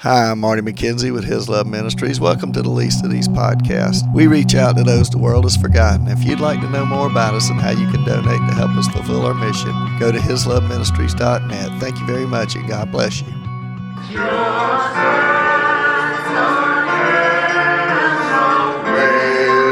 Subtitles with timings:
[0.00, 2.20] Hi, I'm Marty McKenzie with His Love Ministries.
[2.20, 4.12] Welcome to the Least of These podcast.
[4.12, 6.06] We reach out to those the world has forgotten.
[6.08, 8.72] If you'd like to know more about us and how you can donate to help
[8.72, 11.80] us fulfill our mission, go to hisloveministries.net.
[11.80, 13.32] Thank you very much and God bless you.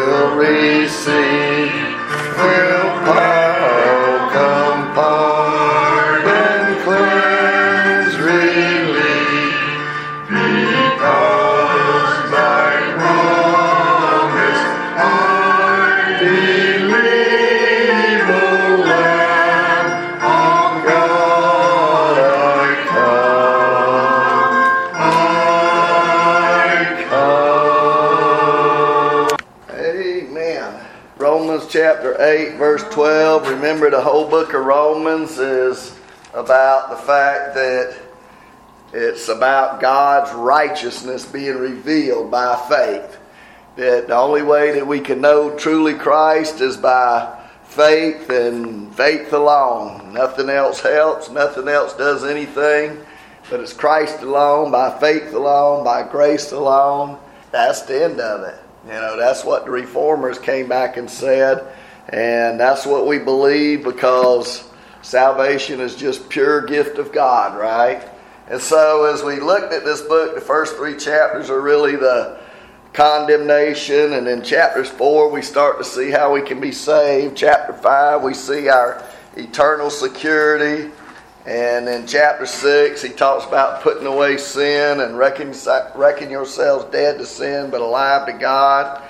[0.06, 1.70] will receive,
[2.38, 2.83] will
[32.14, 33.48] chapter 8, verse 12.
[33.48, 35.98] Remember, the whole book of Romans is
[36.32, 37.96] about the fact that
[38.92, 43.18] it's about God's righteousness being revealed by faith.
[43.76, 49.32] That the only way that we can know truly Christ is by faith and faith
[49.32, 50.12] alone.
[50.12, 53.04] Nothing else helps, nothing else does anything,
[53.50, 57.18] but it's Christ alone, by faith alone, by grace alone.
[57.50, 58.60] That's the end of it.
[58.86, 61.66] You know, that's what the reformers came back and said,
[62.08, 64.68] and that's what we believe because
[65.02, 68.08] salvation is just pure gift of God, right?
[68.48, 72.38] And so as we looked at this book, the first three chapters are really the
[72.92, 77.36] condemnation, and in chapters four we start to see how we can be saved.
[77.36, 79.02] Chapter five we see our
[79.36, 80.90] eternal security.
[81.46, 85.52] And in chapter 6, he talks about putting away sin and reckon,
[85.94, 89.02] reckon yourselves dead to sin but alive to God.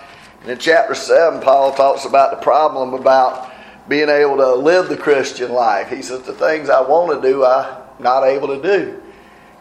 [0.44, 3.50] And in chapter 7, Paul talks about the problem about
[3.88, 5.88] being able to live the Christian life.
[5.88, 9.02] He says, The things I want to do, I'm not able to do.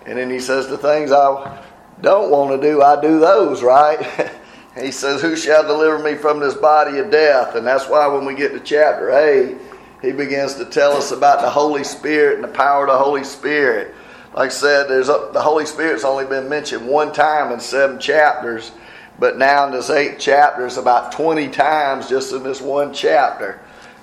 [0.06, 1.64] And then he says, The things I
[2.02, 4.30] don't want to do, I do those, right?
[4.78, 7.56] he says, Who shall deliver me from this body of death?
[7.56, 9.58] And that's why when we get to chapter 8,
[10.02, 13.24] he begins to tell us about the Holy Spirit and the power of the Holy
[13.24, 13.96] Spirit.
[14.36, 18.02] Like I said, there's a, the Holy Spirit's only been mentioned one time in seven
[18.02, 18.74] chapters,
[19.20, 23.60] but now in this eighth chapter, it's about 20 times just in this one chapter.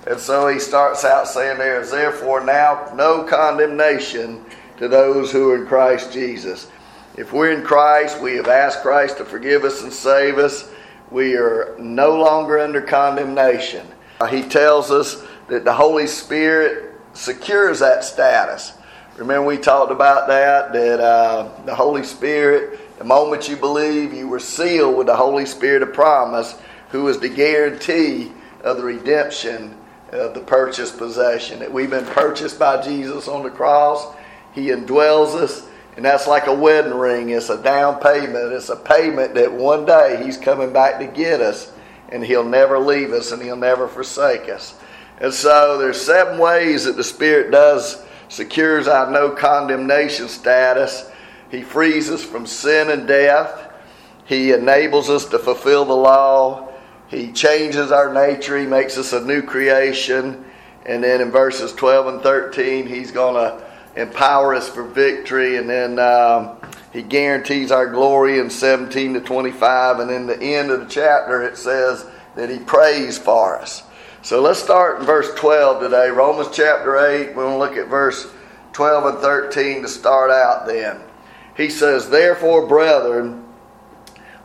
[0.07, 4.43] And so he starts out saying, There is therefore now no condemnation
[4.77, 6.67] to those who are in Christ Jesus.
[7.17, 10.71] If we're in Christ, we have asked Christ to forgive us and save us.
[11.11, 13.85] We are no longer under condemnation.
[14.29, 18.73] He tells us that the Holy Spirit secures that status.
[19.17, 24.27] Remember, we talked about that, that uh, the Holy Spirit, the moment you believe, you
[24.27, 26.53] were sealed with the Holy Spirit of promise,
[26.89, 28.31] who is the guarantee
[28.63, 29.75] of the redemption
[30.11, 31.57] of the purchased possession.
[31.57, 34.15] That we've been purchased by Jesus on the cross,
[34.53, 37.29] He indwells us, and that's like a wedding ring.
[37.31, 41.41] It's a down payment, it's a payment that one day He's coming back to get
[41.41, 41.73] us,
[42.09, 44.75] and He'll never leave us and He'll never forsake us.
[45.19, 51.10] And so there's seven ways that the Spirit does secures our no condemnation status.
[51.51, 53.69] He frees us from sin and death.
[54.25, 56.69] He enables us to fulfill the law.
[57.09, 58.57] He changes our nature.
[58.57, 60.45] He makes us a new creation.
[60.85, 63.63] And then in verses 12 and 13, he's going to
[64.01, 65.57] empower us for victory.
[65.57, 66.55] And then um,
[66.93, 69.99] he guarantees our glory in 17 to 25.
[69.99, 73.83] And in the end of the chapter, it says that he prays for us.
[74.21, 76.09] So let's start in verse 12 today.
[76.09, 77.35] Romans chapter 8.
[77.35, 78.31] We're going to look at verse
[78.71, 81.01] 12 and 13 to start out then.
[81.55, 83.45] He says, Therefore, brethren,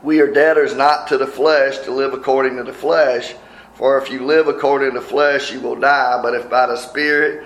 [0.03, 3.35] we are debtors not to the flesh to live according to the flesh.
[3.75, 6.21] For if you live according to the flesh, you will die.
[6.23, 7.45] But if by the Spirit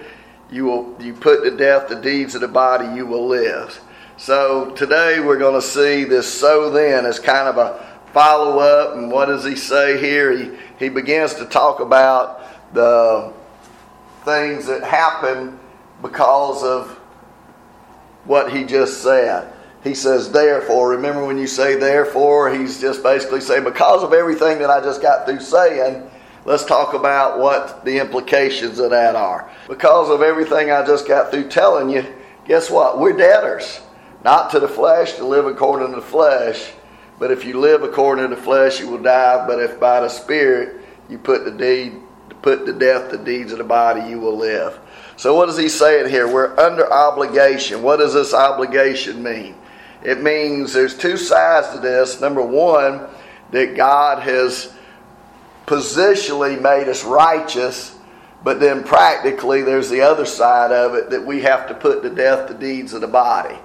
[0.50, 3.80] you will you put to death the deeds of the body, you will live.
[4.16, 8.96] So today we're going to see this so then as kind of a follow up.
[8.96, 10.36] And what does he say here?
[10.36, 12.42] He he begins to talk about
[12.74, 13.32] the
[14.24, 15.58] things that happen
[16.02, 16.99] because of
[18.24, 19.52] what he just said.
[19.82, 20.90] He says, therefore.
[20.90, 25.00] Remember when you say therefore, he's just basically saying, because of everything that I just
[25.00, 26.08] got through saying,
[26.44, 29.50] let's talk about what the implications of that are.
[29.68, 32.04] Because of everything I just got through telling you,
[32.44, 32.98] guess what?
[32.98, 33.80] We're debtors.
[34.22, 36.72] Not to the flesh to live according to the flesh,
[37.18, 39.46] but if you live according to the flesh, you will die.
[39.46, 41.94] But if by the Spirit you put the deed,
[42.34, 44.78] put to death the deeds of the body, you will live.
[45.16, 46.32] So what is he saying here?
[46.32, 47.82] We're under obligation.
[47.82, 49.54] What does this obligation mean?
[50.02, 52.20] It means there's two sides to this.
[52.20, 53.06] Number one,
[53.50, 54.72] that God has
[55.66, 57.96] positionally made us righteous,
[58.42, 62.10] but then practically there's the other side of it that we have to put to
[62.10, 63.56] death the deeds of the body.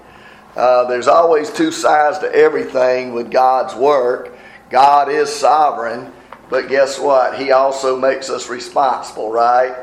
[0.55, 4.37] Uh, there's always two sides to everything with God's work.
[4.69, 6.11] God is sovereign,
[6.49, 7.39] but guess what?
[7.39, 9.75] He also makes us responsible, right?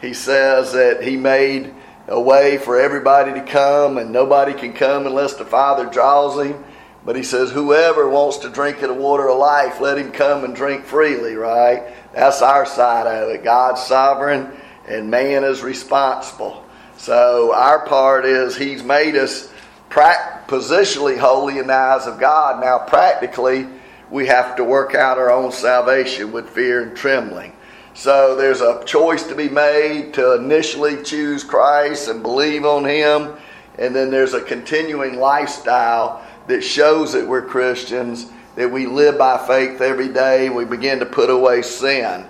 [0.00, 1.74] He says that He made
[2.06, 6.62] a way for everybody to come, and nobody can come unless the Father draws him.
[7.04, 10.44] But He says, whoever wants to drink of the water of life, let him come
[10.44, 11.82] and drink freely, right?
[12.12, 13.42] That's our side of it.
[13.42, 14.50] God's sovereign,
[14.86, 16.64] and man is responsible.
[16.96, 19.52] So our part is He's made us
[19.90, 22.60] positionally holy in the eyes of God.
[22.60, 23.66] Now, practically,
[24.10, 27.52] we have to work out our own salvation with fear and trembling.
[27.94, 33.34] So there's a choice to be made to initially choose Christ and believe on Him,
[33.78, 39.38] and then there's a continuing lifestyle that shows that we're Christians, that we live by
[39.46, 42.26] faith every day, we begin to put away sin.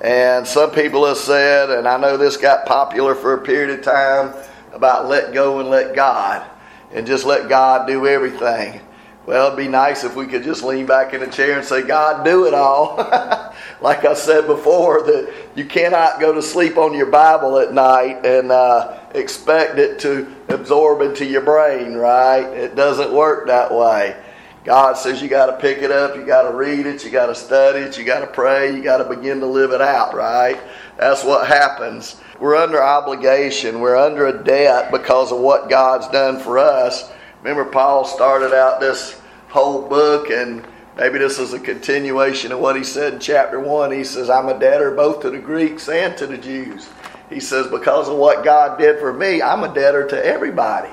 [0.00, 3.84] And some people have said, and I know this got popular for a period of
[3.84, 4.34] time,
[4.72, 6.46] about let go and let God
[6.92, 8.80] and just let God do everything.
[9.26, 11.82] Well, it'd be nice if we could just lean back in a chair and say,
[11.82, 12.96] God, do it all.
[13.80, 18.24] like I said before, that you cannot go to sleep on your Bible at night
[18.24, 22.44] and uh, expect it to absorb into your brain, right?
[22.44, 24.16] It doesn't work that way.
[24.64, 27.26] God says you got to pick it up, you got to read it, you got
[27.26, 30.14] to study it, you got to pray, you got to begin to live it out,
[30.14, 30.60] right?
[30.98, 32.16] That's what happens.
[32.38, 33.80] We're under obligation.
[33.80, 37.12] We're under a debt because of what God's done for us.
[37.42, 40.66] Remember, Paul started out this whole book, and
[40.96, 43.92] maybe this is a continuation of what he said in chapter 1.
[43.92, 46.88] He says, I'm a debtor both to the Greeks and to the Jews.
[47.30, 50.90] He says, because of what God did for me, I'm a debtor to everybody.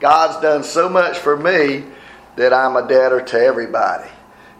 [0.00, 1.84] God's done so much for me
[2.36, 4.10] that I'm a debtor to everybody.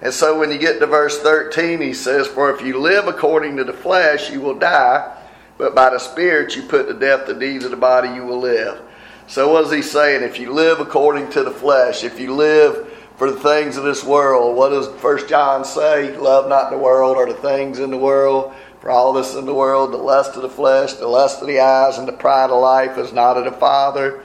[0.01, 3.57] And so when you get to verse 13, he says, For if you live according
[3.57, 5.13] to the flesh, you will die.
[5.59, 8.41] But by the Spirit you put to death the deeds of the body, you will
[8.41, 8.83] live.
[9.29, 10.23] So what is he saying?
[10.23, 14.05] If you live according to the flesh, if you live for the things of this
[14.05, 16.17] world, what does First John say?
[16.17, 18.55] Love not the world or the things in the world.
[18.81, 21.59] For all this in the world, the lust of the flesh, the lust of the
[21.59, 24.23] eyes, and the pride of life is not of the Father.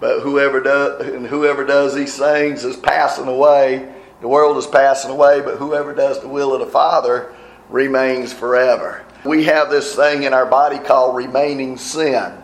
[0.00, 3.90] But whoever does and whoever does these things is passing away.
[4.20, 7.32] The world is passing away, but whoever does the will of the Father
[7.70, 9.02] remains forever.
[9.24, 12.41] We have this thing in our body called remaining sin.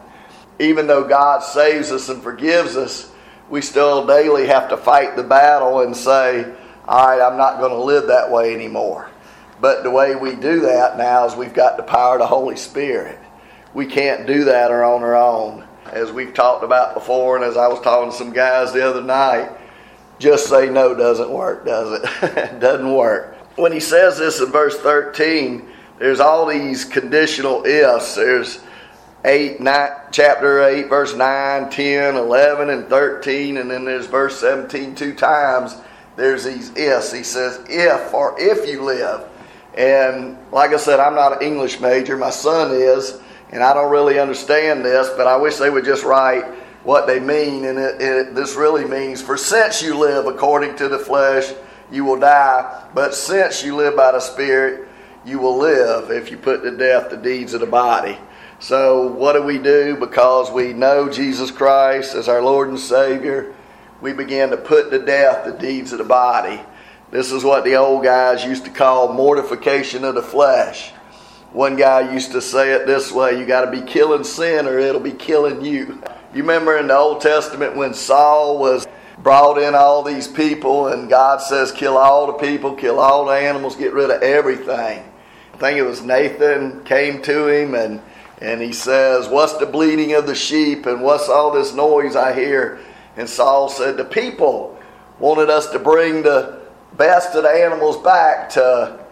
[0.58, 3.12] Even though God saves us and forgives us,
[3.48, 6.52] we still daily have to fight the battle and say,
[6.86, 9.10] All right, I'm not going to live that way anymore.
[9.60, 12.56] But the way we do that now is we've got the power of the Holy
[12.56, 13.18] Spirit.
[13.74, 15.64] We can't do that on our own.
[15.86, 19.02] As we've talked about before, and as I was talking to some guys the other
[19.02, 19.50] night,
[20.18, 22.10] just say no doesn't work, does it?
[22.36, 23.36] it doesn't work.
[23.56, 25.68] When he says this in verse 13,
[25.98, 28.14] there's all these conditional ifs.
[28.14, 28.60] There's
[29.24, 34.94] 8, 9, chapter 8, verse 9, 10, 11, and 13, and then there's verse 17
[34.94, 35.76] two times.
[36.16, 37.12] There's these ifs.
[37.12, 39.28] He says, if or if you live.
[39.76, 42.16] And like I said, I'm not an English major.
[42.16, 43.20] My son is,
[43.50, 46.44] and I don't really understand this, but I wish they would just write
[46.84, 47.64] what they mean.
[47.64, 51.52] And it, it, this really means, for since you live according to the flesh,
[51.90, 52.88] you will die.
[52.94, 54.88] But since you live by the Spirit,
[55.24, 58.18] you will live if you put to death the deeds of the body.
[58.60, 59.96] So, what do we do?
[59.96, 63.54] Because we know Jesus Christ as our Lord and Savior,
[64.00, 66.60] we begin to put to death the deeds of the body.
[67.12, 70.90] This is what the old guys used to call mortification of the flesh.
[71.52, 74.78] One guy used to say it this way you got to be killing sin or
[74.78, 76.02] it'll be killing you.
[76.34, 78.86] You remember in the Old Testament when Saul was
[79.22, 83.32] brought in all these people, and God says, kill all the people, kill all the
[83.32, 85.04] animals, get rid of everything.
[85.54, 88.00] I think it was Nathan came to him and
[88.40, 92.32] and he says, What's the bleating of the sheep and what's all this noise I
[92.32, 92.78] hear?
[93.16, 94.78] And Saul said, The people
[95.18, 96.60] wanted us to bring the
[96.96, 99.04] best of the animals back to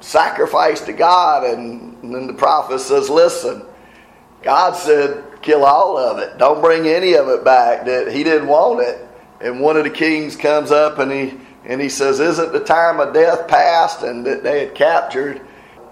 [0.00, 1.44] sacrifice to God.
[1.44, 3.64] And, and then the prophet says, Listen,
[4.42, 6.38] God said, Kill all of it.
[6.38, 7.84] Don't bring any of it back.
[7.84, 9.08] That he didn't want it.
[9.40, 11.34] And one of the kings comes up and he
[11.64, 14.02] and he says, Isn't the time of death past?
[14.02, 15.40] And that they had captured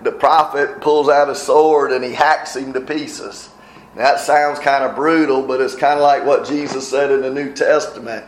[0.05, 3.49] the prophet pulls out a sword and he hacks him to pieces.
[3.97, 7.31] That sounds kind of brutal, but it's kind of like what Jesus said in the
[7.31, 8.25] New Testament.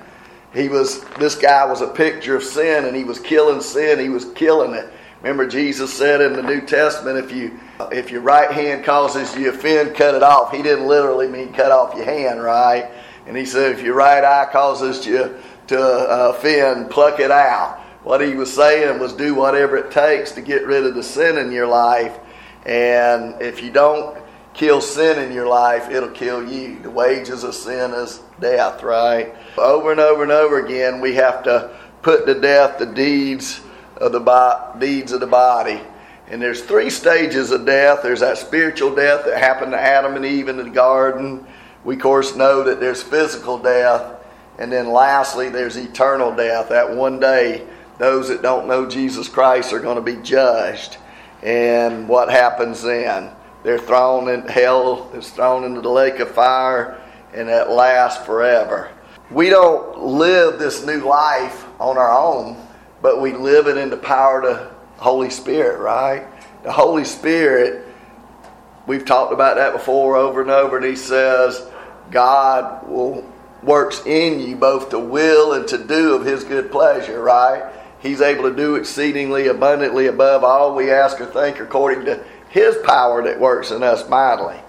[0.54, 4.08] He was this guy was a picture of sin and he was killing sin, he
[4.08, 4.88] was killing it.
[5.22, 7.58] Remember Jesus said in the New Testament if you
[7.92, 10.52] if your right hand causes you to offend, cut it off.
[10.52, 12.90] He didn't literally mean cut off your hand, right?
[13.26, 17.80] And he said if your right eye causes you to uh, offend, pluck it out.
[18.06, 21.38] What he was saying was do whatever it takes to get rid of the sin
[21.38, 22.16] in your life.
[22.64, 24.16] And if you don't
[24.54, 26.78] kill sin in your life, it'll kill you.
[26.78, 29.34] The wages of sin is death, right?
[29.58, 33.60] Over and over and over again, we have to put to death the deeds
[33.96, 35.80] of the bo- deeds of the body.
[36.28, 38.04] And there's three stages of death.
[38.04, 41.44] There's that spiritual death that happened to Adam and Eve in the garden.
[41.82, 44.24] We of course know that there's physical death,
[44.60, 46.68] and then lastly there's eternal death.
[46.68, 47.66] That one day
[47.98, 50.98] those that don't know Jesus Christ are going to be judged.
[51.42, 53.30] And what happens then?
[53.62, 57.00] They're thrown in hell, is thrown into the lake of fire,
[57.34, 58.90] and that lasts forever.
[59.30, 62.56] We don't live this new life on our own,
[63.02, 64.70] but we live it in the power of the
[65.02, 66.26] Holy Spirit, right?
[66.62, 67.86] The Holy Spirit,
[68.86, 71.68] we've talked about that before over and over, and He says,
[72.10, 73.24] God will
[73.62, 77.72] works in you both to will and to do of His good pleasure, right?
[78.06, 82.76] He's able to do exceedingly abundantly above all we ask or think according to His
[82.84, 84.60] power that works in us mightily.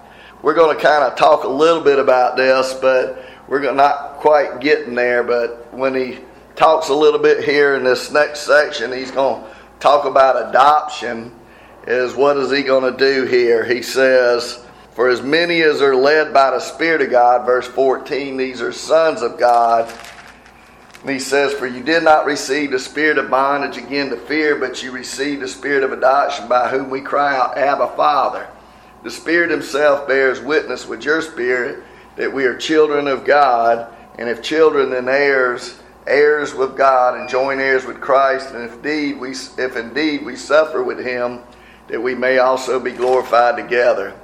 [0.42, 4.60] We're going to kind of talk a little bit about this, but we're not quite
[4.60, 5.22] getting there.
[5.22, 6.18] But when He
[6.56, 11.32] talks a little bit here in this next section, He's going to talk about adoption.
[11.86, 13.64] Is what is He going to do here?
[13.64, 14.64] He says,
[14.94, 18.72] For as many as are led by the Spirit of God, verse 14, these are
[18.72, 19.92] sons of God.
[21.02, 24.56] And he says, For you did not receive the spirit of bondage again to fear,
[24.56, 28.48] but you received the spirit of adoption by whom we cry out, Abba, Father.
[29.04, 31.84] The Spirit Himself bears witness with your spirit
[32.16, 37.28] that we are children of God, and if children, then heirs, heirs with God, and
[37.28, 41.42] joint heirs with Christ, and if indeed we, if indeed we suffer with Him,
[41.86, 44.14] that we may also be glorified together.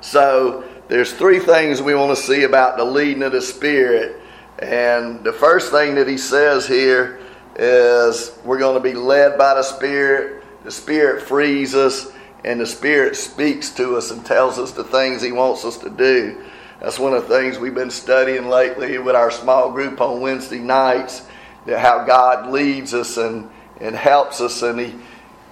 [0.00, 4.22] So there's three things we want to see about the leading of the Spirit
[4.58, 7.20] and the first thing that he says here
[7.58, 10.44] is we're going to be led by the Spirit.
[10.64, 12.12] The Spirit frees us,
[12.44, 15.90] and the Spirit speaks to us and tells us the things He wants us to
[15.90, 16.42] do.
[16.80, 20.58] That's one of the things we've been studying lately with our small group on Wednesday
[20.58, 21.26] nights.
[21.64, 24.94] That how God leads us and, and helps us, and He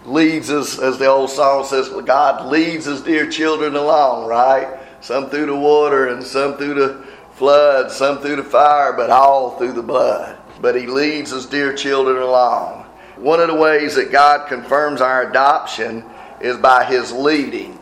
[0.05, 4.79] leads us, as the old song says, God leads His dear children along, right?
[5.01, 7.04] Some through the water and some through the
[7.35, 10.39] flood, some through the fire, but all through the blood.
[10.61, 12.85] But He leads His dear children along.
[13.17, 16.05] One of the ways that God confirms our adoption
[16.41, 17.79] is by His leading.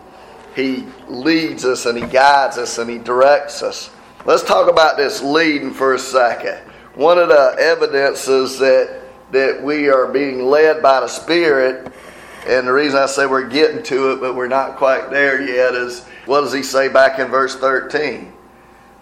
[0.55, 3.91] He leads us and He guides us and He directs us.
[4.25, 6.59] Let's talk about this leading for a second.
[6.95, 11.93] One of the evidences that that we are being led by the Spirit,
[12.47, 15.75] and the reason I say we're getting to it, but we're not quite there yet,
[15.75, 18.33] is what does he say back in verse 13?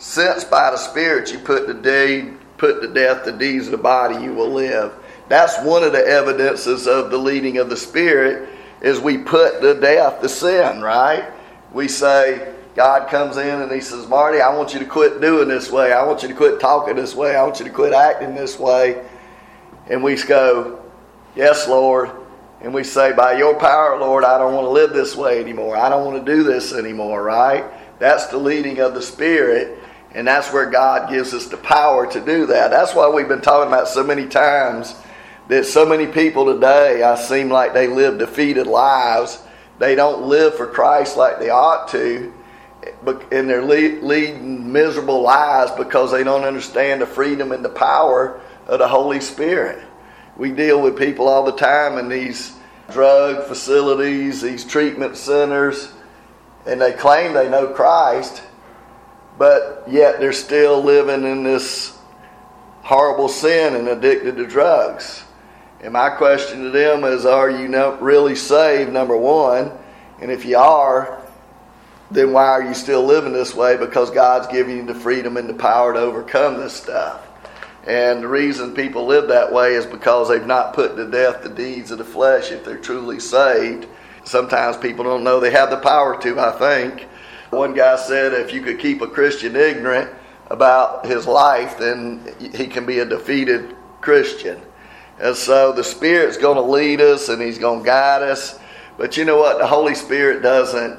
[0.00, 3.78] Since by the Spirit you put to deed, put to death the deeds of the
[3.78, 4.94] body, you will live.
[5.28, 8.48] That's one of the evidences of the leading of the Spirit
[8.80, 11.30] is we put to death the sin, right?
[11.74, 15.48] We say, God comes in and he says, Marty, I want you to quit doing
[15.48, 15.92] this way.
[15.92, 17.36] I want you to quit talking this way.
[17.36, 19.04] I want you to quit acting this way.
[19.86, 20.82] And we go,
[21.36, 22.10] Yes, Lord.
[22.62, 25.76] And we say, By your power, Lord, I don't want to live this way anymore.
[25.76, 27.66] I don't want to do this anymore, right?
[27.98, 29.78] That's the leading of the Spirit.
[30.14, 32.70] And that's where God gives us the power to do that.
[32.70, 34.94] That's why we've been talking about so many times
[35.48, 39.40] that so many people today, I seem like they live defeated lives.
[39.78, 42.32] They don't live for Christ like they ought to.
[43.30, 48.78] And they're leading miserable lives because they don't understand the freedom and the power of
[48.78, 49.84] the Holy Spirit.
[50.36, 52.56] We deal with people all the time in these
[52.90, 55.92] drug facilities, these treatment centers,
[56.66, 58.42] and they claim they know Christ
[59.40, 61.96] but yet they're still living in this
[62.82, 65.24] horrible sin and addicted to drugs.
[65.80, 69.72] And my question to them is Are you really saved, number one?
[70.20, 71.22] And if you are,
[72.10, 73.78] then why are you still living this way?
[73.78, 77.26] Because God's giving you the freedom and the power to overcome this stuff.
[77.86, 81.48] And the reason people live that way is because they've not put to death the
[81.48, 83.86] deeds of the flesh if they're truly saved.
[84.22, 87.08] Sometimes people don't know they have the power to, I think.
[87.50, 90.10] One guy said if you could keep a Christian ignorant
[90.48, 94.60] about his life, then he can be a defeated Christian.
[95.20, 98.58] And so the Spirit's going to lead us and He's going to guide us.
[98.96, 99.58] But you know what?
[99.58, 100.98] The Holy Spirit doesn't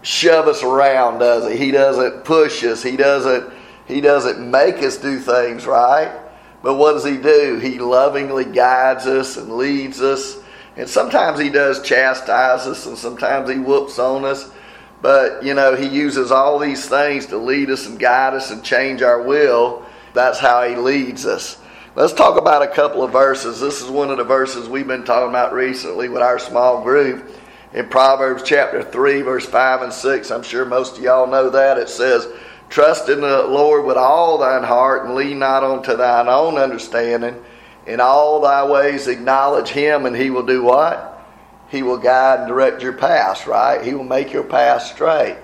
[0.00, 1.58] shove us around, does He?
[1.58, 2.82] He doesn't push us.
[2.82, 3.52] He doesn't.
[3.86, 6.18] He doesn't make us do things right.
[6.62, 7.58] But what does He do?
[7.58, 10.38] He lovingly guides us and leads us.
[10.76, 14.50] And sometimes He does chastise us, and sometimes He whoops on us.
[15.02, 18.62] But, you know, he uses all these things to lead us and guide us and
[18.62, 19.84] change our will.
[20.14, 21.58] That's how he leads us.
[21.96, 23.60] Let's talk about a couple of verses.
[23.60, 27.28] This is one of the verses we've been talking about recently with our small group.
[27.74, 31.78] In Proverbs chapter 3, verse 5 and 6, I'm sure most of y'all know that,
[31.78, 32.28] it says,
[32.68, 37.42] Trust in the Lord with all thine heart and lean not unto thine own understanding.
[37.86, 41.11] In all thy ways acknowledge him, and he will do what?
[41.72, 43.84] He will guide and direct your path, right?
[43.84, 45.36] He will make your path straight.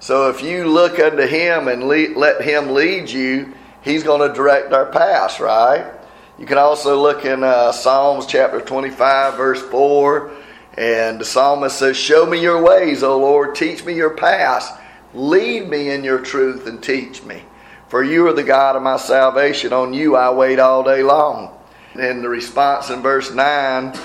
[0.00, 4.74] So if you look unto him and let him lead you, he's going to direct
[4.74, 5.90] our path, right?
[6.38, 10.30] You can also look in uh, Psalms chapter 25, verse 4,
[10.76, 14.70] and the psalmist says, Show me your ways, O Lord, teach me your paths
[15.16, 17.42] Lead me in your truth and teach me.
[17.88, 19.72] For you are the God of my salvation.
[19.72, 21.56] On you I wait all day long.
[21.94, 23.98] And the response in verse 9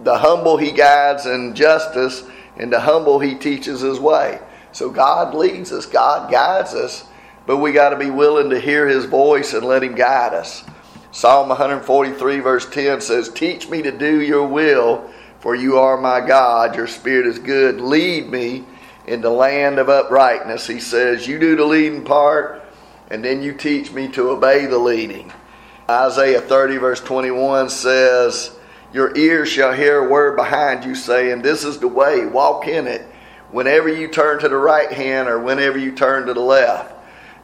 [0.00, 2.24] the humble he guides in justice,
[2.56, 4.40] and the humble he teaches his way.
[4.72, 7.04] So God leads us, God guides us,
[7.46, 10.64] but we got to be willing to hear his voice and let him guide us.
[11.10, 16.20] Psalm 143, verse 10 says, Teach me to do your will, for you are my
[16.20, 16.76] God.
[16.76, 17.80] Your spirit is good.
[17.80, 18.64] Lead me
[19.06, 20.66] in the land of uprightness.
[20.66, 22.62] He says, You do the leading part,
[23.10, 25.32] and then you teach me to obey the leading.
[25.88, 28.57] Isaiah 30, verse 21 says,
[28.92, 32.86] Your ears shall hear a word behind you saying, This is the way, walk in
[32.86, 33.02] it,
[33.50, 36.94] whenever you turn to the right hand or whenever you turn to the left.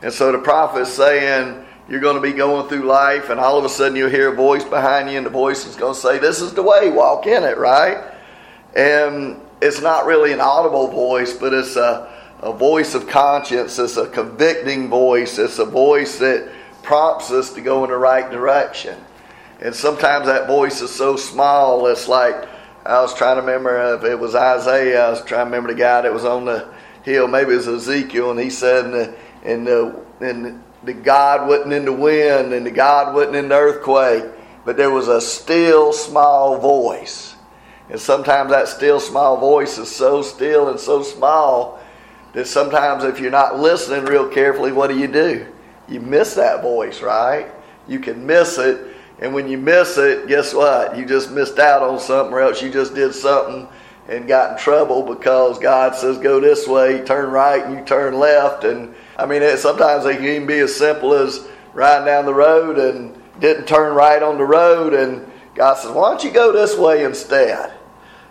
[0.02, 3.58] And so the prophet is saying, You're going to be going through life, and all
[3.58, 6.00] of a sudden you'll hear a voice behind you, and the voice is going to
[6.00, 8.12] say, This is the way, walk in it, right?
[8.74, 12.10] And it's not really an audible voice, but it's a,
[12.40, 13.78] a voice of conscience.
[13.78, 15.38] It's a convicting voice.
[15.38, 16.50] It's a voice that
[16.82, 18.98] prompts us to go in the right direction.
[19.60, 22.48] And sometimes that voice is so small, it's like
[22.86, 25.06] I was trying to remember if it was Isaiah.
[25.06, 26.68] I was trying to remember the guy that was on the
[27.02, 27.26] hill.
[27.28, 31.72] Maybe it was Ezekiel, and he said, "And the and the, and the God wasn't
[31.72, 34.24] in the wind, and the God wasn't in the earthquake,
[34.66, 37.34] but there was a still small voice."
[37.88, 41.78] And sometimes that still small voice is so still and so small
[42.34, 45.46] that sometimes if you're not listening real carefully, what do you do?
[45.88, 47.46] You miss that voice, right?
[47.86, 48.93] You can miss it.
[49.20, 50.96] And when you miss it, guess what?
[50.96, 53.68] You just missed out on something, or else you just did something
[54.08, 58.18] and got in trouble because God says go this way, turn right, and you turn
[58.18, 58.64] left.
[58.64, 62.34] And I mean, it, sometimes it can even be as simple as riding down the
[62.34, 66.52] road and didn't turn right on the road, and God says, Why don't you go
[66.52, 67.72] this way instead?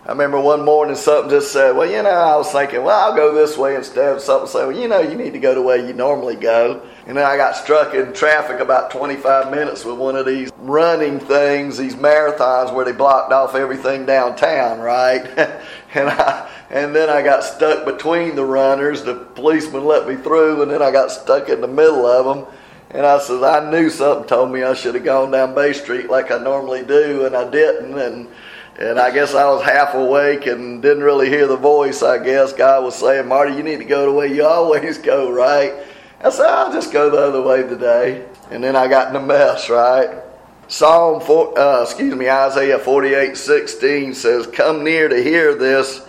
[0.06, 3.16] I remember one morning something just said, Well, you know, I was thinking, Well, I'll
[3.16, 4.20] go this way instead.
[4.22, 6.82] Something said, Well, you know, you need to go the way you normally go.
[7.06, 11.20] And then I got struck in traffic about 25 minutes with one of these running
[11.20, 15.26] things, these marathons where they blocked off everything downtown, right?
[15.94, 19.04] and I, and then I got stuck between the runners.
[19.04, 22.48] The policeman let me through, and then I got stuck in the middle of them.
[22.92, 26.10] And I said, I knew something told me I should have gone down Bay Street
[26.10, 27.98] like I normally do, and I didn't.
[27.98, 28.28] And
[28.78, 32.02] and I guess I was half awake and didn't really hear the voice.
[32.02, 35.32] I guess God was saying, Marty, you need to go the way you always go,
[35.32, 35.74] right?
[36.24, 38.26] I said, I'll just go the other way today.
[38.50, 40.22] And then I got in a mess, right?
[40.70, 46.08] Psalm, 4, uh, excuse me, Isaiah 48 16 says, Come near to hear this.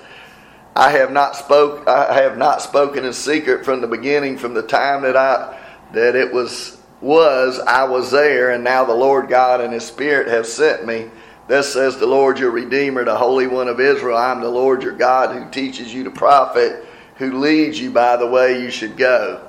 [0.76, 4.62] I have not spoke I have not spoken in secret from the beginning, from the
[4.62, 5.60] time that I
[5.92, 10.28] that it was was I was there, and now the Lord God and His Spirit
[10.28, 11.10] have sent me.
[11.46, 14.82] Thus says the Lord your Redeemer, the Holy One of Israel I am the Lord
[14.82, 16.84] your God who teaches you to profit,
[17.16, 19.46] who leads you by the way you should go.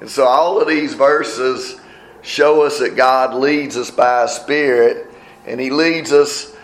[0.00, 1.78] And so all of these verses
[2.22, 5.06] show us that God leads us by Spirit,
[5.46, 6.54] and He leads us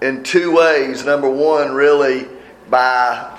[0.00, 1.04] in two ways.
[1.04, 2.28] Number one, really,
[2.70, 3.36] by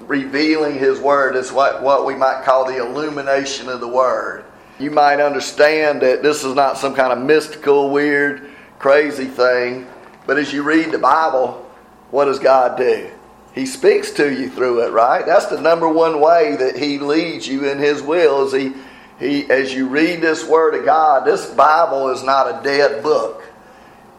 [0.00, 1.36] revealing His Word.
[1.36, 4.44] It's what, what we might call the illumination of the Word.
[4.78, 8.48] You might understand that this is not some kind of mystical, weird,
[8.78, 9.88] crazy thing.
[10.26, 11.68] But as you read the Bible,
[12.10, 13.10] what does God do?
[13.58, 15.26] He speaks to you through it, right?
[15.26, 18.46] That's the number one way that He leads you in His will.
[18.46, 18.72] Is He,
[19.18, 23.42] He, as you read this Word of God, this Bible is not a dead book.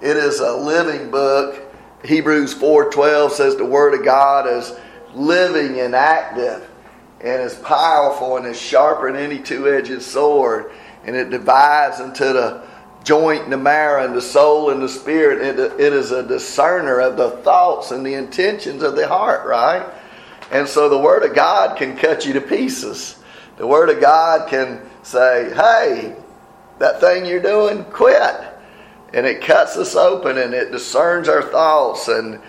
[0.02, 1.74] It is a living book.
[2.04, 4.74] Hebrews 4:12 says the Word of God is
[5.14, 6.70] living and active,
[7.22, 10.70] and is powerful and is sharper than any two-edged sword,
[11.06, 12.68] and it divides into the
[13.04, 15.42] joint and the marrow and the soul and the spirit.
[15.42, 19.86] It, it is a discerner of the thoughts and the intentions of the heart, right?
[20.52, 23.20] And so the Word of God can cut you to pieces.
[23.58, 26.16] The Word of God can say, hey,
[26.80, 28.36] that thing you're doing, quit.
[29.14, 32.08] And it cuts us open and it discerns our thoughts.
[32.08, 32.40] And,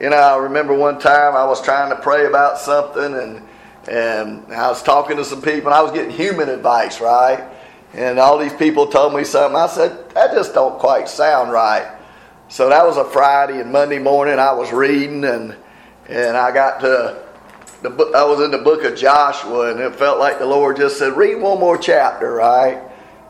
[0.00, 3.48] you know, I remember one time I was trying to pray about something and,
[3.88, 7.48] and I was talking to some people and I was getting human advice, right?
[7.94, 9.56] And all these people told me something.
[9.56, 11.98] I said, that just don't quite sound right.
[12.48, 15.56] So that was a Friday and Monday morning I was reading and
[16.08, 17.22] and I got to
[17.82, 18.14] the book.
[18.14, 21.16] I was in the book of Joshua, and it felt like the Lord just said,
[21.16, 22.82] "Read one more chapter," right?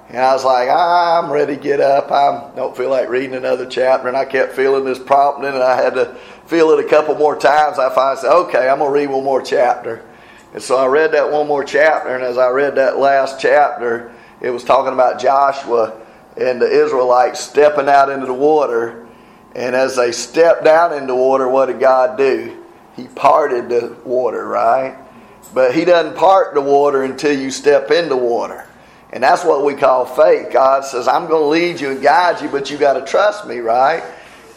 [0.09, 2.11] And I was like, I'm ready to get up.
[2.11, 4.09] I don't feel like reading another chapter.
[4.09, 7.37] And I kept feeling this prompting, and I had to feel it a couple more
[7.37, 7.79] times.
[7.79, 10.05] I finally said, okay, I'm going to read one more chapter.
[10.53, 14.12] And so I read that one more chapter, and as I read that last chapter,
[14.40, 16.00] it was talking about Joshua
[16.37, 19.07] and the Israelites stepping out into the water.
[19.55, 22.57] And as they stepped down into water, what did God do?
[22.96, 24.96] He parted the water, right?
[25.53, 28.66] But He doesn't part the water until you step into water.
[29.12, 30.53] And that's what we call faith.
[30.53, 33.46] God says, I'm going to lead you and guide you, but you got to trust
[33.46, 34.05] me, right?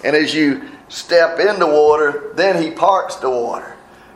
[0.04, 3.76] And as you step into water, then He parts the water.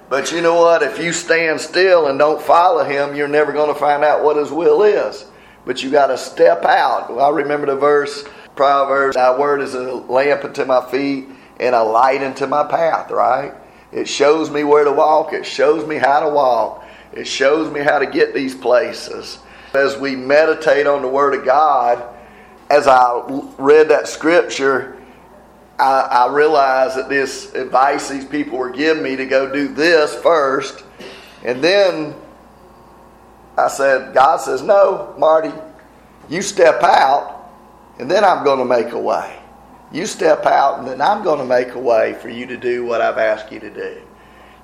[0.09, 0.83] But you know what?
[0.83, 4.37] If you stand still and don't follow Him, you're never going to find out what
[4.37, 5.25] His will is.
[5.67, 7.11] But you got to step out.
[7.11, 8.25] I remember the verse,
[8.55, 11.27] Proverbs, Thy word is a lamp unto my feet
[11.59, 13.53] and a light unto my path, right?
[13.91, 17.81] It shows me where to walk, it shows me how to walk, it shows me
[17.81, 19.39] how to get these places
[19.73, 22.03] as we meditate on the Word of God,
[22.69, 23.23] as I
[23.57, 24.97] read that scripture,
[25.79, 30.15] I, I realized that this advice these people were giving me to go do this
[30.15, 30.83] first,
[31.43, 32.15] and then
[33.57, 35.51] I said, God says, No, Marty,
[36.29, 37.49] you step out,
[37.99, 39.39] and then I'm going to make a way.
[39.91, 42.85] You step out, and then I'm going to make a way for you to do
[42.85, 44.01] what I've asked you to do.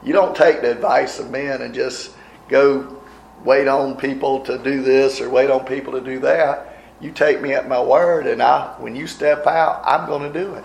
[0.04, 2.12] You don't take the advice of men and just
[2.50, 3.02] go
[3.44, 6.78] wait on people to do this or wait on people to do that.
[7.00, 10.40] You take me at my word, and I, when you step out, I'm going to
[10.40, 10.64] do it.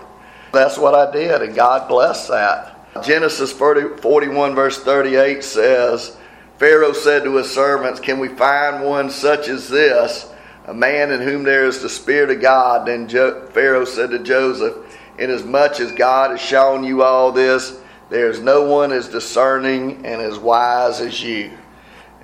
[0.51, 3.03] That's what I did, and God blessed that.
[3.03, 6.17] Genesis 40, 41, verse 38 says,
[6.59, 10.29] Pharaoh said to his servants, Can we find one such as this,
[10.65, 12.85] a man in whom there is the Spirit of God?
[12.85, 14.75] Then jo- Pharaoh said to Joseph,
[15.17, 20.21] Inasmuch as God has shown you all this, there is no one as discerning and
[20.21, 21.57] as wise as you.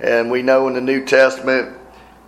[0.00, 1.74] And we know in the New Testament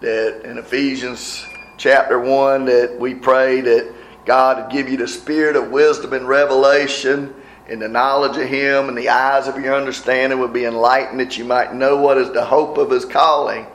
[0.00, 1.44] that in Ephesians
[1.76, 3.92] chapter 1 that we pray that
[4.24, 7.34] God would give you the spirit of wisdom and revelation
[7.68, 11.36] and the knowledge of Him, and the eyes of your understanding would be enlightened that
[11.36, 13.66] you might know what is the hope of His calling,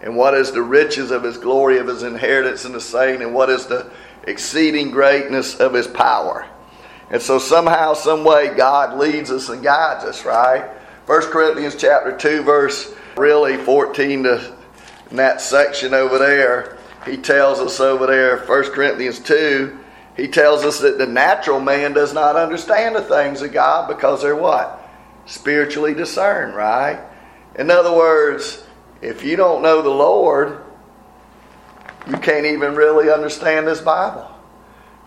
[0.00, 3.34] and what is the riches of His glory, of His inheritance in the saint, and
[3.34, 3.90] what is the
[4.26, 6.46] exceeding greatness of His power.
[7.10, 10.64] And so somehow, some way, God leads us and guides us, right?
[11.06, 14.56] 1 Corinthians chapter 2, verse really 14 to
[15.12, 19.78] in that section over there, he tells us over there, 1 Corinthians 2,
[20.16, 24.22] he tells us that the natural man does not understand the things of God because
[24.22, 24.78] they're what?
[25.26, 27.00] Spiritually discerned, right?
[27.58, 28.64] In other words,
[29.00, 30.62] if you don't know the Lord,
[32.08, 34.28] you can't even really understand this Bible.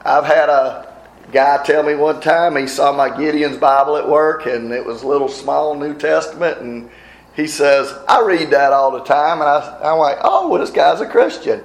[0.04, 0.94] I've had a
[1.32, 5.04] guy tell me one time he saw my Gideon's Bible at work and it was
[5.04, 6.90] a little small New Testament and
[7.36, 9.42] he says, I read that all the time.
[9.42, 11.64] And I, I'm like, oh, well, this guy's a Christian.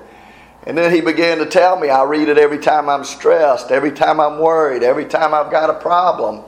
[0.66, 3.92] And then he began to tell me, I read it every time I'm stressed, every
[3.92, 6.44] time I'm worried, every time I've got a problem.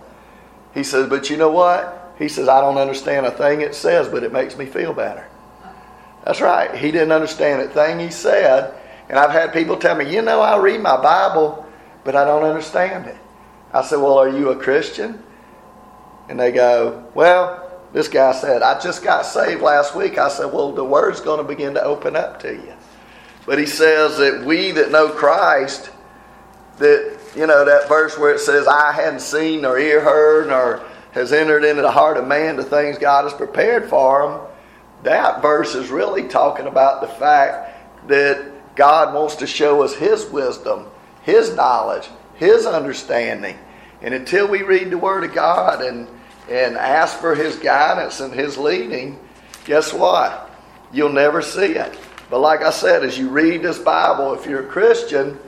[0.74, 2.14] He says, but you know what?
[2.18, 5.26] He says, I don't understand a thing it says, but it makes me feel better.
[6.24, 6.74] That's right.
[6.74, 8.74] He didn't understand a thing he said.
[9.08, 11.66] And I've had people tell me, you know, I read my Bible,
[12.04, 13.16] but I don't understand it.
[13.72, 15.22] I said, well, are you a Christian?
[16.28, 20.16] And they go, well, this guy said, I just got saved last week.
[20.16, 22.72] I said, Well, the word's going to begin to open up to you.
[23.46, 25.90] But he says that we that know Christ,
[26.78, 30.84] that, you know, that verse where it says, I hadn't seen nor ear heard nor
[31.12, 34.40] has entered into the heart of man the things God has prepared for him,
[35.02, 40.26] that verse is really talking about the fact that God wants to show us His
[40.26, 40.86] wisdom,
[41.22, 43.58] His knowledge, His understanding.
[44.00, 46.08] And until we read the Word of God and
[46.50, 49.18] and ask for His guidance and His leading,
[49.64, 50.50] guess what?
[50.92, 51.96] You'll never see it.
[52.32, 55.38] But like I said, as you read this Bible, if you're a Christian,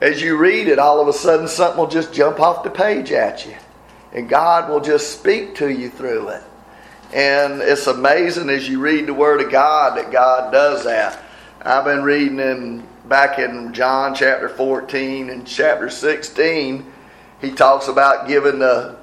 [0.00, 3.10] as you read it, all of a sudden something will just jump off the page
[3.10, 3.56] at you.
[4.12, 6.42] And God will just speak to you through it.
[7.12, 11.20] And it's amazing as you read the Word of God that God does that.
[11.62, 16.92] I've been reading in back in John chapter 14 and chapter 16.
[17.40, 18.98] He talks about giving the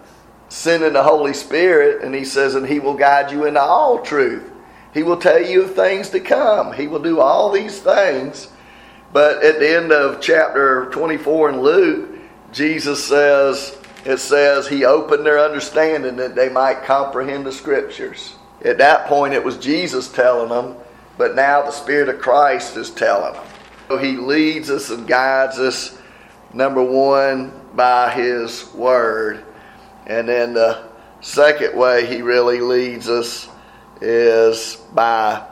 [0.48, 4.50] sending the Holy Spirit, and he says, and he will guide you into all truth.
[4.94, 6.74] He will tell you of things to come.
[6.74, 8.50] He will do all these things.
[9.12, 12.10] But at the end of chapter 24 in Luke,
[12.52, 18.36] Jesus says, it says, He opened their understanding that they might comprehend the Scriptures.
[18.64, 20.76] At that point, it was Jesus telling them,
[21.18, 23.46] but now the Spirit of Christ is telling them.
[23.88, 25.98] So He leads us and guides us,
[26.54, 29.46] number one, by His Word.
[30.06, 30.84] And then the
[31.22, 33.48] second way he really leads us
[34.04, 35.46] is by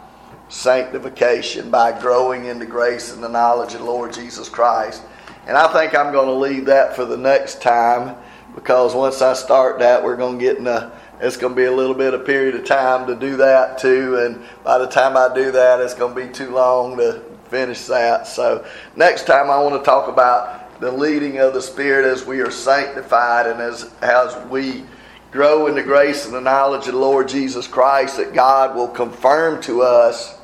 [0.49, 5.01] sanctification, by growing into grace and the knowledge of the Lord Jesus Christ.
[5.47, 8.15] And I think I'm going to leave that for the next time
[8.53, 11.65] because once I start that, we're going to get in a it's going to be
[11.65, 15.15] a little bit of period of time to do that too and by the time
[15.15, 19.49] i do that it's going to be too long to finish that so next time
[19.49, 23.61] i want to talk about the leading of the spirit as we are sanctified and
[23.61, 24.83] as as we
[25.31, 28.87] grow in the grace and the knowledge of the lord jesus christ that god will
[28.87, 30.37] confirm to us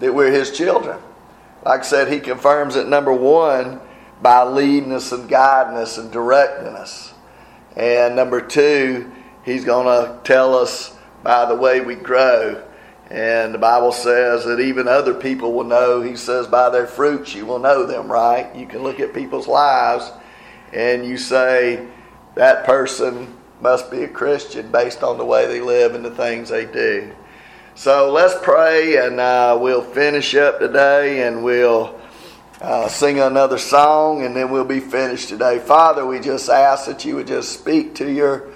[0.00, 0.98] that we're his children
[1.64, 3.80] like i said he confirms it number one
[4.20, 7.12] by leading us and guiding us and directing us
[7.76, 9.10] and number two
[9.44, 12.62] He's going to tell us by the way we grow.
[13.10, 16.00] And the Bible says that even other people will know.
[16.00, 18.54] He says, by their fruits you will know them, right?
[18.54, 20.10] You can look at people's lives
[20.72, 21.86] and you say,
[22.34, 26.48] that person must be a Christian based on the way they live and the things
[26.48, 27.12] they do.
[27.74, 31.98] So let's pray and uh, we'll finish up today and we'll
[32.60, 35.58] uh, sing another song and then we'll be finished today.
[35.60, 38.48] Father, we just ask that you would just speak to your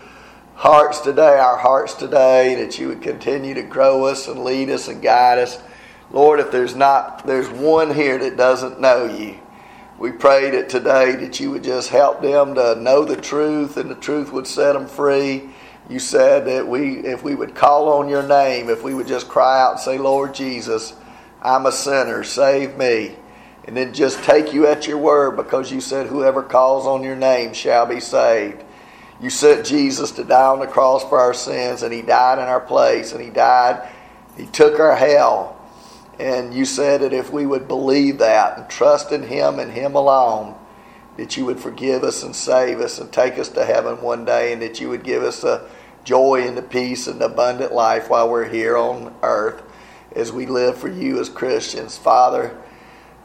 [0.54, 4.88] hearts today, our hearts today, that you would continue to grow us and lead us
[4.88, 5.62] and guide us.
[6.10, 9.38] Lord, if there's not, there's one here that doesn't know you.
[9.98, 13.90] We pray that today that you would just help them to know the truth and
[13.90, 15.48] the truth would set them free.
[15.88, 19.26] You said that we, if we would call on your name, if we would just
[19.26, 20.94] cry out and say, Lord Jesus,
[21.40, 23.16] I'm a sinner, save me.
[23.64, 27.16] And then just take you at your word because you said, whoever calls on your
[27.16, 28.62] name shall be saved.
[29.20, 32.44] You sent Jesus to die on the cross for our sins, and He died in
[32.44, 33.88] our place, and He died,
[34.36, 35.55] He took our hell.
[36.18, 39.94] And you said that if we would believe that and trust in Him and Him
[39.94, 40.54] alone,
[41.16, 44.52] that you would forgive us and save us and take us to heaven one day,
[44.52, 45.68] and that you would give us the
[46.04, 49.62] joy and the peace and abundant life while we're here on earth
[50.14, 51.98] as we live for you as Christians.
[51.98, 52.56] Father,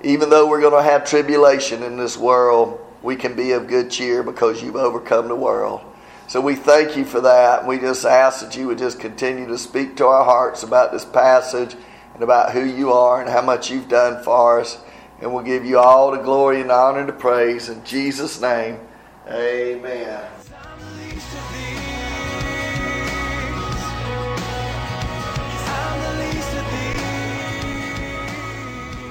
[0.04, 3.89] even though we're going to have tribulation in this world, we can be of good
[3.89, 5.82] cheer because you've overcome the world.
[6.27, 7.67] So we thank you for that.
[7.67, 11.06] We just ask that you would just continue to speak to our hearts about this
[11.06, 11.75] passage
[12.13, 14.78] and about who you are and how much you've done for us.
[15.21, 17.69] And we'll give you all the glory and honor and the praise.
[17.69, 18.80] In Jesus' name,
[19.28, 20.31] amen.